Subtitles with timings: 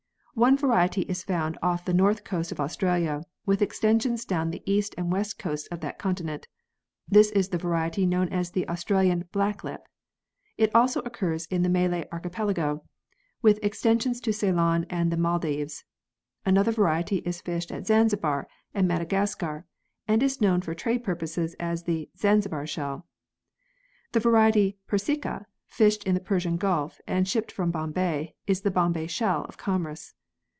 [0.33, 4.95] One variety is found off the north coast of Australia with extensions down the east
[4.97, 6.47] and west coasts of that continent.
[7.07, 9.83] This is the variety known as the Australian" Black lip."
[10.57, 12.81] It also occurs in the Malay Archipelago
[13.41, 15.83] with extensions to Ceylon and the Maldives.
[16.45, 19.65] Another variety is fished at Zanzibar and Madagascar,
[20.07, 23.05] and is known for trade purposes as the" Zanzibar shell."
[24.13, 29.05] The variety persica, fished in the Persian Gulf and shipped from Bombay, is the "Bombay
[29.07, 30.13] shell" of commerce.